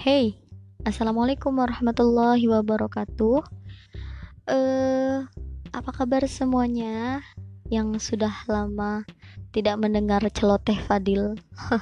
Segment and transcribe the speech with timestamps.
[0.00, 0.40] Hey,
[0.88, 3.44] assalamualaikum warahmatullahi wabarakatuh.
[4.48, 5.28] Eh,
[5.76, 7.20] apa kabar semuanya
[7.68, 9.04] yang sudah lama
[9.52, 11.36] tidak mendengar celoteh Fadil?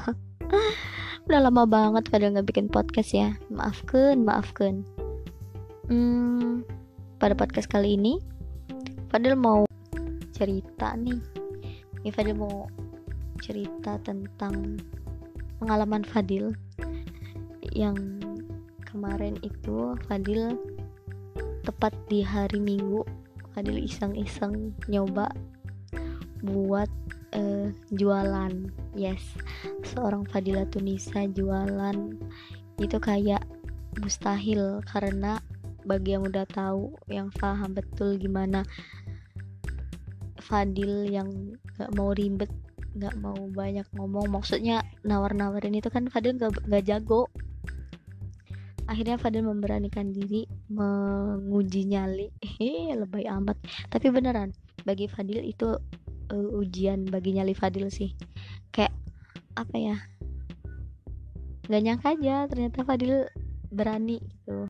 [1.31, 3.39] Udah lama banget Fadil nggak bikin podcast ya.
[3.55, 4.83] Maafkan, maafkan.
[5.87, 6.67] Hmm,
[7.23, 8.19] pada podcast kali ini,
[9.15, 9.63] Fadil mau
[10.35, 11.23] cerita nih.
[12.03, 12.67] Ini Fadil mau
[13.39, 14.83] cerita tentang
[15.63, 16.51] pengalaman Fadil
[17.79, 17.95] yang
[18.83, 20.59] kemarin itu Fadil
[21.63, 23.07] tepat di hari Minggu
[23.55, 25.31] Fadil iseng-iseng nyoba
[26.43, 26.91] buat
[27.39, 28.53] uh, jualan.
[28.99, 29.23] Yes
[29.87, 32.15] seorang Fadila Tunisa jualan.
[32.79, 33.43] Itu kayak
[33.99, 35.43] mustahil karena
[35.83, 38.63] bagi yang udah tahu yang paham betul gimana
[40.39, 42.51] Fadil yang gak mau ribet
[42.99, 44.27] nggak mau banyak ngomong.
[44.33, 47.31] Maksudnya nawar-nawarin itu kan Fadil gak, gak jago
[48.89, 52.33] akhirnya Fadil memberanikan diri menguji nyali.
[52.41, 53.61] Hehe lebay amat.
[53.93, 54.57] Tapi beneran
[54.89, 55.77] bagi Fadil itu
[56.33, 58.17] uh, ujian bagi nyali Fadil sih.
[58.73, 58.97] Kayak
[59.55, 59.97] apa ya?
[61.69, 63.29] Gak nyangka aja ternyata Fadil
[63.69, 64.65] berani gitu.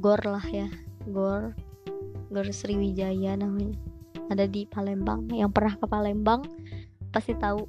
[0.00, 0.72] Gor lah ya.
[1.04, 1.52] Gor.
[2.32, 3.76] Gor Sriwijaya namanya.
[4.32, 5.28] Ada di Palembang.
[5.28, 6.40] Yang pernah ke Palembang
[7.12, 7.64] pasti tahu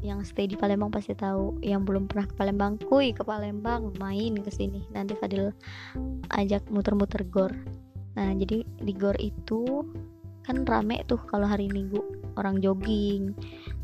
[0.00, 1.58] yang stay di Palembang pasti tahu.
[1.62, 4.86] Yang belum pernah ke Palembang kuy ke Palembang main ke sini.
[4.94, 5.50] Nanti Fadil
[6.30, 7.52] ajak muter-muter gor.
[8.14, 9.86] Nah jadi di gor itu
[10.46, 12.00] kan rame tuh kalau hari Minggu.
[12.38, 13.34] Orang jogging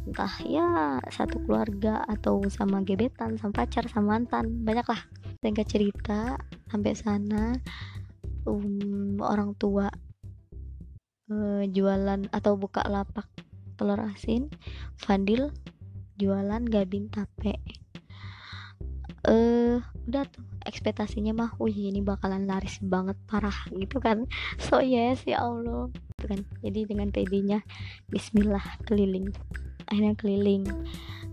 [0.04, 5.02] entah ya satu keluarga atau sama gebetan sama pacar sama mantan banyak lah.
[5.42, 6.38] Singkat cerita
[6.70, 7.52] sampai sana
[8.46, 9.90] um, orang tua
[11.32, 13.26] uh, jualan atau buka lapak
[13.74, 14.48] telur asin
[14.94, 15.50] Fadil
[16.18, 17.58] jualan gabin tape.
[19.24, 24.28] Eh uh, udah tuh ekspektasinya mah wih ini bakalan laris banget parah gitu kan.
[24.64, 25.90] So yes ya Allah.
[25.90, 26.40] Gitu kan.
[26.62, 27.58] Jadi dengan PD-nya
[28.08, 29.32] Bismillah keliling.
[29.90, 30.64] Akhirnya keliling.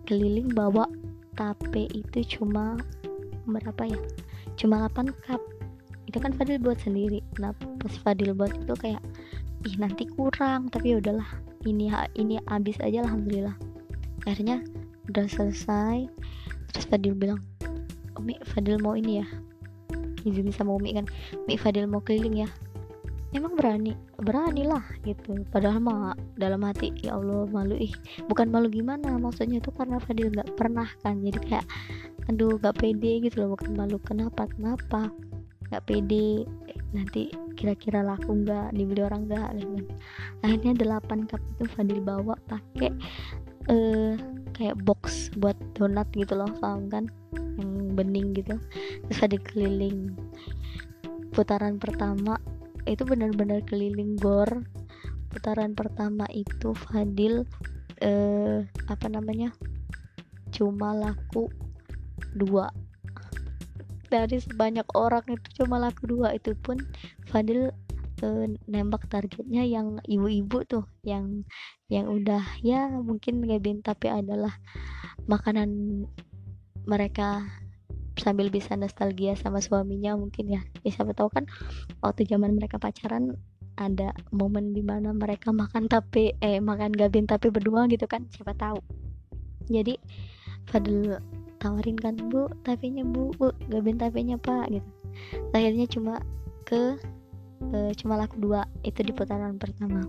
[0.07, 0.87] Keliling bawa
[1.37, 2.79] tape itu cuma
[3.47, 3.99] berapa ya?
[4.57, 5.41] Cuma 8 cup.
[6.09, 7.23] Itu kan Fadil buat sendiri.
[7.39, 9.03] Nah pas Fadil buat itu kayak
[9.61, 11.27] ih nanti kurang tapi ya udahlah.
[11.61, 13.70] Ini ini habis aja alhamdulillah
[14.25, 14.61] akhirnya
[15.09, 16.07] udah selesai.
[16.71, 17.41] Terus Fadil bilang
[18.15, 19.27] Umi Fadil mau ini ya.
[20.21, 21.05] Izin sama Umi kan.
[21.47, 22.49] Umi Fadil mau keliling ya.
[23.31, 23.95] Emang berani?
[24.19, 25.39] Berani lah gitu.
[25.49, 27.79] Padahal mah dalam hati ya Allah malu.
[27.79, 27.91] Ih
[28.27, 31.19] bukan malu gimana maksudnya itu karena Fadil nggak pernah kan.
[31.23, 31.65] Jadi kayak
[32.29, 33.55] aduh gak pede gitu loh.
[33.55, 33.97] Bukan malu.
[34.03, 34.45] Kenapa?
[34.51, 35.09] Kenapa?
[35.71, 36.43] Nggak pede.
[36.91, 38.75] Nanti kira-kira laku nggak?
[38.75, 39.49] Dibeli orang nggak?
[40.43, 42.91] Akhirnya delapan cup itu Fadil bawa pakai
[43.69, 44.13] uh,
[44.55, 47.05] kayak box buat donat gitu loh paham kan
[47.57, 48.55] yang bening gitu.
[49.09, 50.15] Terus ada keliling.
[51.31, 52.37] Putaran pertama
[52.89, 54.65] itu benar-benar keliling gor.
[55.31, 57.47] Putaran pertama itu Fadil
[58.03, 59.53] uh, apa namanya
[60.51, 61.47] cuma laku
[62.35, 62.69] dua.
[64.11, 66.83] Dari sebanyak orang itu cuma laku dua itu pun
[67.31, 67.71] Fadil
[68.21, 71.43] uh, nembak targetnya yang ibu-ibu tuh yang
[71.91, 74.55] yang udah ya mungkin ngebin tapi adalah
[75.27, 75.69] makanan
[76.85, 77.45] mereka
[78.17, 80.61] sambil bisa nostalgia sama suaminya mungkin ya.
[80.85, 81.45] Ya siapa tahu kan
[82.05, 83.37] waktu zaman mereka pacaran
[83.79, 88.53] ada momen di mana mereka makan tapi eh makan gabin tapi berdua gitu kan siapa
[88.53, 88.77] tahu.
[89.71, 89.97] Jadi
[90.69, 91.17] Fadil
[91.57, 94.89] tawarin kan bu tapinya bu bu gabin tapinya pak gitu.
[95.55, 96.21] Akhirnya cuma
[96.67, 96.99] ke
[97.71, 100.05] uh, cuma laku dua itu di putaran pertama.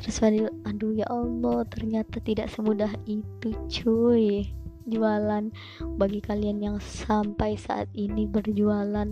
[0.00, 4.48] Terus Fadil aduh ya Allah ternyata tidak semudah itu cuy.
[4.86, 5.50] Jualan
[5.98, 9.10] bagi kalian yang sampai saat ini berjualan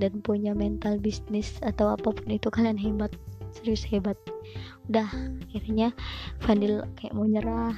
[0.00, 3.12] dan punya mental bisnis atau apa pun itu kalian hebat
[3.52, 4.16] serius hebat.
[4.88, 5.06] Udah
[5.52, 5.92] akhirnya
[6.40, 7.76] Fadil kayak mau nyerah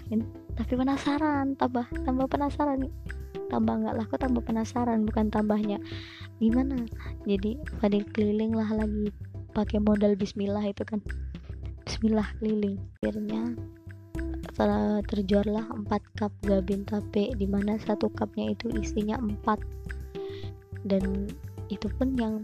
[0.57, 2.89] tapi penasaran tambah tambah penasaran
[3.49, 5.79] tambah nggak laku tambah penasaran bukan tambahnya.
[6.43, 6.77] Gimana?
[7.25, 9.11] Jadi Fadil keliling lah lagi
[9.57, 11.01] pakai modal Bismillah itu kan.
[11.87, 12.77] Bismillah keliling.
[13.01, 13.55] Akhirnya
[15.13, 21.29] terjual lah 4 cup gabin tape di mana satu cupnya itu isinya 4 dan
[21.69, 22.41] itu pun yang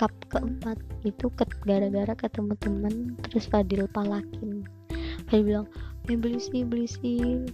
[0.00, 1.28] cup keempat itu
[1.68, 2.94] gara-gara ketemu temen
[3.28, 4.64] terus Fadil palakin.
[5.28, 5.66] Fadil bilang
[6.08, 7.44] beli sih beli sih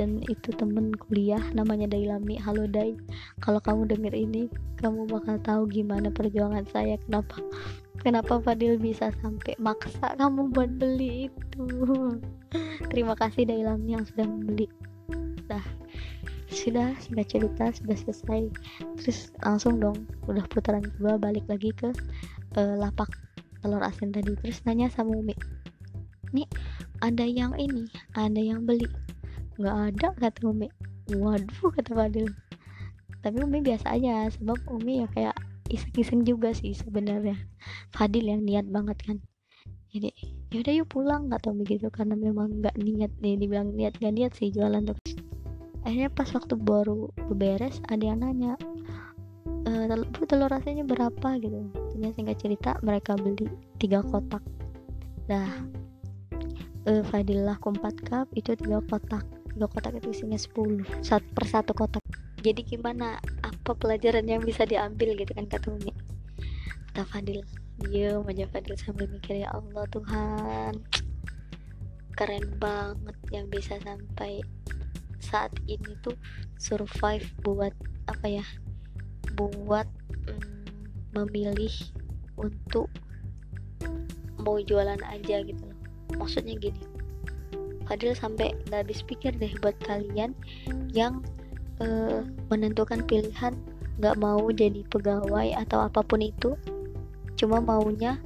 [0.00, 2.40] dan itu temen kuliah namanya Dailami.
[2.40, 2.96] Halo Dai.
[3.44, 4.48] Kalau kamu denger ini
[4.80, 6.96] kamu bakal tahu gimana perjuangan saya.
[7.04, 7.36] Kenapa
[8.00, 11.64] kenapa Fadil bisa sampai maksa kamu buat beli itu?
[12.90, 14.72] Terima kasih Dailami yang sudah membeli.
[15.52, 15.60] Nah
[16.48, 18.48] sudah singkat cerita sudah selesai.
[19.04, 21.92] Terus langsung dong udah putaran kedua balik lagi ke
[22.56, 23.12] uh, lapak
[23.60, 24.32] telur asin tadi.
[24.40, 25.36] Terus nanya sama Umi
[26.30, 26.46] nih
[27.02, 28.86] ada yang ini ada yang beli
[29.60, 30.72] nggak ada kata Umi.
[31.12, 32.32] Waduh kata Fadil.
[33.20, 35.36] Tapi Umi biasa aja sebab Umi ya kayak
[35.68, 37.36] iseng-iseng juga sih sebenarnya.
[37.92, 39.20] Fadil yang niat banget kan.
[39.92, 40.08] Jadi
[40.54, 44.32] yaudah yuk pulang nggak tahu begitu karena memang nggak niat nih dibilang niat gak niat
[44.32, 44.96] sih jualan tuh.
[45.84, 48.54] Akhirnya pas waktu baru beres ada yang nanya
[49.66, 51.28] e, bu telur rasanya berapa?
[51.42, 51.68] gitu.
[51.92, 53.50] Ternyata singkat cerita mereka beli
[53.82, 54.40] tiga kotak.
[55.26, 55.50] Dah
[56.86, 61.76] e, Fadilah kompat cup itu tiga kotak tiga kotak itu isinya 10 satu per satu
[61.76, 62.00] kotak.
[62.40, 63.20] Jadi gimana?
[63.44, 65.92] Apa pelajaran yang bisa diambil gitu kan kata Umi
[66.88, 67.44] kata Fadil
[67.84, 70.80] dia aja Fadil sambil mikir ya Allah Tuhan.
[72.16, 74.40] Keren banget yang bisa sampai
[75.20, 76.16] saat ini tuh
[76.56, 77.76] survive buat
[78.08, 78.44] apa ya
[79.36, 79.84] buat
[80.24, 80.64] mm,
[81.20, 81.76] memilih
[82.40, 82.88] untuk
[84.40, 85.78] mau jualan aja gitu loh.
[86.16, 86.89] Maksudnya gini
[87.90, 90.30] Fadil sampai nggak habis pikir deh buat kalian
[90.94, 91.26] yang
[91.82, 93.50] uh, menentukan pilihan
[93.98, 96.54] nggak mau jadi pegawai atau apa pun itu.
[97.34, 98.22] Cuma maunya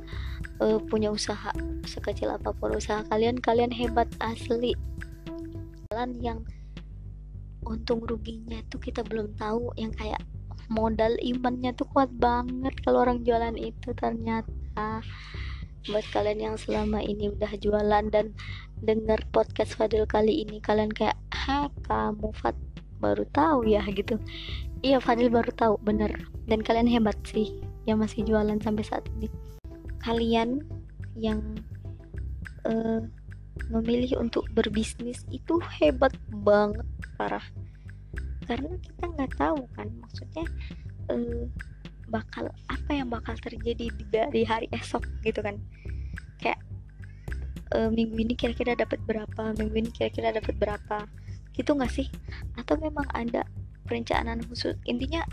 [0.61, 1.49] uh, punya usaha
[1.89, 3.41] sekecil apa pun usaha kalian.
[3.41, 4.77] Kalian hebat asli.
[5.89, 6.39] Kalian yang
[7.65, 9.73] untung ruginya tuh kita belum tahu.
[9.81, 10.21] Yang kayak
[10.69, 15.01] modal imannya tuh kuat banget kalau orang jualan itu ternyata
[15.89, 18.33] buat kalian yang selama ini udah jualan dan
[18.81, 22.57] dengar podcast Fadil kali ini kalian kayak ha kamu Fat
[23.05, 24.17] baru tahu ya gitu.
[24.81, 26.13] Iya Fadil baru tahu bener.
[26.49, 29.29] Dan kalian hebat sih yang masih jualan sampai saat ini.
[30.01, 30.65] Kalian
[31.17, 31.41] yang
[32.69, 33.01] uh,
[33.69, 36.85] memilih untuk berbisnis itu hebat banget
[37.17, 37.45] parah.
[38.45, 40.45] Karena kita nggak tahu kan maksudnya
[41.13, 41.45] uh,
[42.09, 45.61] bakal apa yang bakal terjadi di, di hari esok gitu kan.
[46.41, 46.61] Kayak
[47.77, 51.09] uh, minggu ini kira-kira dapat berapa minggu ini kira-kira dapat berapa
[51.57, 52.09] gitu nggak sih?
[52.57, 53.47] Atau memang ada
[53.89, 54.77] perencanaan khusus?
[54.85, 55.25] Intinya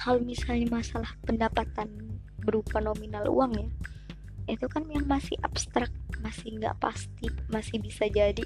[0.00, 3.68] kalau misalnya masalah pendapatan berupa nominal uang ya
[4.48, 5.92] itu kan yang masih abstrak
[6.24, 8.42] masih nggak pasti masih bisa jadi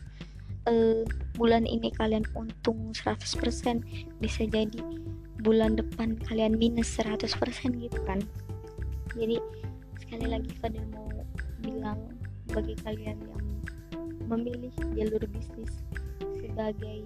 [0.69, 1.03] uh,
[1.39, 3.25] bulan ini kalian untung 100%
[4.21, 4.81] bisa jadi
[5.45, 7.29] bulan depan kalian minus 100%
[7.77, 8.25] gitu kan.
[9.13, 9.37] Jadi
[10.01, 11.07] sekali lagi pada mau
[11.61, 12.01] bilang
[12.51, 13.45] bagi kalian yang
[14.25, 15.85] memilih jalur bisnis
[16.41, 17.05] sebagai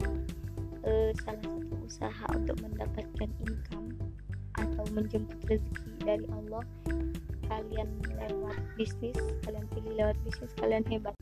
[0.87, 3.91] uh, salah satu usaha untuk mendapatkan income
[4.59, 6.65] atau menjemput rezeki dari Allah
[7.49, 11.15] kalian lewat bisnis kalian pilih lewat bisnis kalian hebat